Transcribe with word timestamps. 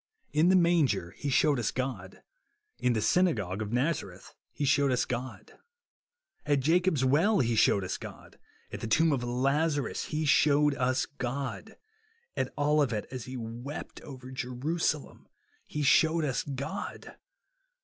In 0.33 0.49
the 0.49 0.55
manger 0.55 1.11
he 1.11 1.29
shewed 1.29 1.59
us 1.59 1.69
God. 1.69 2.23
In 2.79 2.93
the 2.93 3.03
synagogue 3.03 3.61
of 3.61 3.71
Nazareth 3.71 4.33
he 4.51 4.65
shewed 4.65 4.91
us 4.91 5.05
God. 5.05 5.59
At 6.43 6.61
Jacob's 6.61 7.05
well 7.05 7.37
he 7.37 7.55
shewed 7.55 7.83
us 7.83 7.97
God. 7.99 8.39
At 8.71 8.79
the 8.79 8.87
tomb 8.87 9.11
of 9.11 9.23
Lazarus 9.23 10.05
he 10.05 10.25
shewed 10.25 10.73
us 10.73 11.05
God. 11.05 11.77
On 12.35 12.49
Olivet, 12.57 13.05
as 13.11 13.25
he 13.25 13.37
wept 13.37 14.01
over 14.01 14.31
Jerusalem, 14.31 15.27
he 15.67 15.83
shewed 15.83 16.25
us 16.25 16.41
God. 16.45 17.17